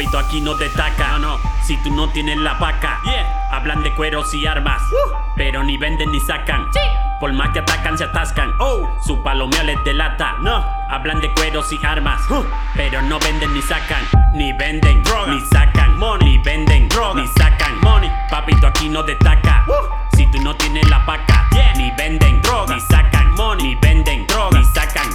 [0.00, 1.18] Papito, aquí no te taca.
[1.18, 1.40] No, no.
[1.62, 3.00] Si tú no tienes la paca.
[3.04, 3.48] Yeah.
[3.52, 4.80] Hablan de cueros y armas.
[5.36, 6.68] Pero ni venden ni sacan.
[6.72, 6.80] Sí.
[7.20, 8.50] Por más que atacan, se atascan.
[8.60, 8.88] Oh.
[9.04, 10.36] Su palomeo les delata.
[10.40, 10.64] No.
[10.88, 12.22] Hablan de cueros y armas.
[12.74, 14.02] Pero no venden ni sacan.
[14.32, 15.34] Ni venden Droga.
[15.34, 15.98] ni sacan.
[15.98, 16.30] Money.
[16.30, 17.20] Ni venden Droga.
[17.20, 17.78] ni sacan.
[17.82, 18.10] Money.
[18.30, 19.66] Papito, aquí no destaca.
[20.16, 21.46] Si tú no tienes la paca.
[21.52, 21.74] Yeah.
[21.74, 22.74] Ni venden Droga.
[22.74, 23.34] ni sacan.
[23.34, 23.64] Money.
[23.68, 24.58] Ni venden Droga.
[24.58, 25.09] ni sacan.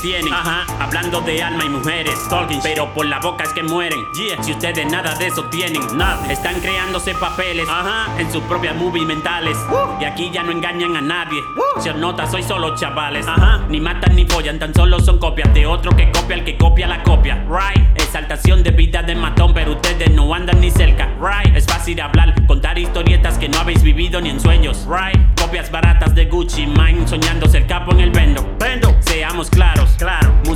[0.00, 0.32] Entretienen.
[0.32, 0.66] Ajá.
[0.80, 2.14] Hablando de alma y mujeres.
[2.28, 4.00] Talking Pero por la boca es que mueren.
[4.12, 4.42] Yeah.
[4.42, 5.82] Si ustedes nada de eso tienen.
[5.96, 6.30] Nada.
[6.30, 7.68] Están creándose papeles.
[7.68, 8.08] Ajá.
[8.18, 9.56] En sus propias movies mentales.
[10.00, 11.42] Y aquí ya no engañan a nadie.
[11.80, 13.26] Se os nota, soy solo chavales.
[13.26, 13.64] Ajá.
[13.68, 16.86] Ni matan ni follan, tan solo son copias de otro que copia al que copia
[16.86, 17.44] la copia.
[17.48, 17.86] Right.
[17.96, 21.08] Exaltación de vida de matón, pero ustedes no andan ni cerca.
[21.20, 21.54] Right.
[21.54, 24.86] Es fácil hablar, contar historietas que no habéis vivido ni en sueños.
[24.88, 25.20] Right.
[25.40, 28.56] Copias baratas de Gucci, Mine, soñando ser capo en el vendo.
[28.58, 28.94] Vendo.
[29.00, 29.79] Seamos claros,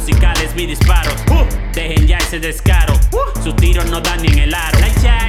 [0.05, 0.35] Claro.
[0.35, 1.15] musicales mi disparos.
[1.31, 1.45] Uh.
[1.73, 2.95] Dejen ya ese descaro.
[3.43, 4.79] Sus tiros no dan ni en el aro.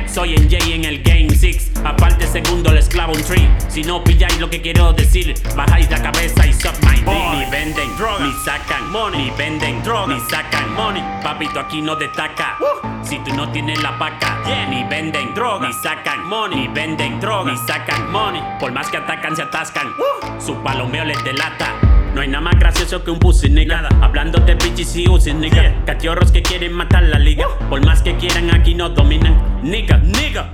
[0.07, 1.71] Soy en J en el Game 6.
[1.83, 3.49] Aparte, segundo, el esclavo un tree.
[3.67, 7.05] Si no pilláis lo que quiero decir, bajáis la cabeza y suck my dick.
[7.05, 8.25] Ni venden, Droga.
[8.25, 9.25] ni sacan, Money.
[9.25, 10.13] ni venden, Droga.
[10.13, 11.03] ni sacan, Money.
[11.21, 12.57] Papito, aquí no destaca.
[13.03, 14.67] Si tú no tienes la paca, Yeah.
[14.67, 15.67] ni venden, Droga.
[15.67, 16.59] ni sacan, Money.
[16.61, 17.51] ni venden, Droga.
[17.51, 18.41] ni sacan, Money.
[18.59, 19.93] Por más que atacan, se atascan.
[20.39, 21.73] Su palomeo les delata.
[22.15, 23.81] No hay nada más gracioso que un pussy nigga.
[23.81, 23.89] Nada.
[24.01, 25.61] Hablando de bitches y usis nigga.
[25.61, 25.83] Yeah.
[25.85, 27.45] Cachorros que quieren matar la liga.
[27.69, 29.35] Por más que quieran, aquí no dominan.
[29.61, 30.53] Nigga, Nigga.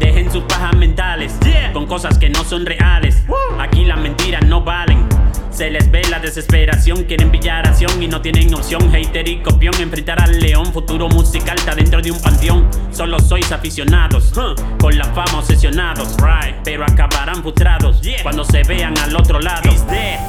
[0.00, 1.38] Dejen sus pajas mentales.
[1.44, 1.72] Yeah.
[1.72, 3.22] Con cosas que no son reales.
[3.60, 5.06] Aquí las mentiras no valen.
[5.50, 8.90] Se les ve la desesperación, quieren pillar acción y no tienen opción.
[8.92, 10.70] Hater y copión, enfrentar al león.
[10.70, 12.68] Futuro musical está dentro de un panteón.
[12.90, 14.54] Solo sois aficionados, Huh.
[14.78, 16.14] con la fama obsesionados.
[16.18, 16.56] Right.
[16.62, 18.22] Pero acabarán frustrados Yeah.
[18.22, 19.70] cuando se vean al otro lado.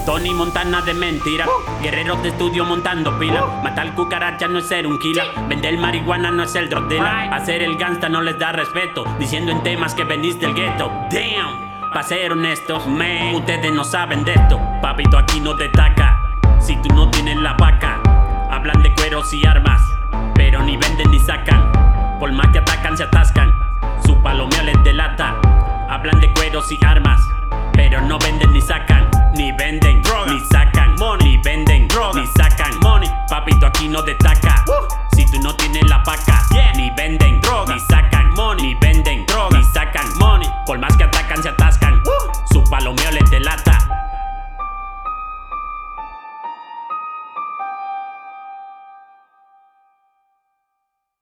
[0.07, 1.45] Tony Montana de mentira.
[1.81, 3.45] Guerreros de estudio montando pila.
[3.61, 5.25] Matar cucarachas no es ser un killer.
[5.49, 6.89] Vender marihuana no es el drug.
[6.89, 7.33] Right.
[7.33, 9.03] Hacer el gangsta no les da respeto.
[9.19, 10.89] Diciendo en temas que venís del gueto.
[11.11, 11.91] Damn.
[11.93, 14.57] Pa' ser honestos, man, ustedes no saben de esto.
[14.81, 16.21] Papito, aquí no destaca.
[16.61, 18.01] Si tú no tienes la vaca,
[18.49, 19.81] hablan de cueros y armas.
[20.35, 21.69] Pero ni venden ni sacan.
[22.17, 23.53] Por más que atacan, se atascan.
[24.05, 25.35] Su palomeo les delata.
[25.89, 27.19] Hablan de cueros y armas.
[27.73, 28.76] Pero no venden ni sacan.
[35.15, 36.43] Si tú no tienes la paca,
[36.75, 37.36] ni venden